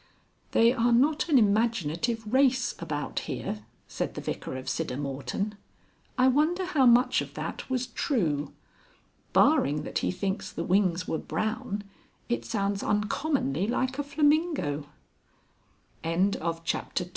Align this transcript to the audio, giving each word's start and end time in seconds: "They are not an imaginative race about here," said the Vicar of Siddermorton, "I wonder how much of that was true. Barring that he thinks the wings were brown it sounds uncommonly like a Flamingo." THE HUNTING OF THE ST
"They 0.49 0.73
are 0.73 0.91
not 0.91 1.29
an 1.29 1.37
imaginative 1.37 2.33
race 2.33 2.73
about 2.79 3.19
here," 3.29 3.63
said 3.87 4.15
the 4.15 4.19
Vicar 4.21 4.55
of 4.57 4.65
Siddermorton, 4.65 5.53
"I 6.17 6.27
wonder 6.27 6.65
how 6.65 6.87
much 6.87 7.21
of 7.21 7.35
that 7.35 7.69
was 7.69 7.85
true. 7.85 8.51
Barring 9.31 9.83
that 9.83 9.99
he 9.99 10.09
thinks 10.09 10.51
the 10.51 10.63
wings 10.63 11.07
were 11.07 11.19
brown 11.19 11.83
it 12.29 12.43
sounds 12.45 12.81
uncommonly 12.81 13.67
like 13.67 13.99
a 13.99 14.03
Flamingo." 14.03 14.87
THE 16.01 16.09
HUNTING 16.09 16.41
OF 16.41 16.65
THE 16.65 16.71
ST 16.95 17.07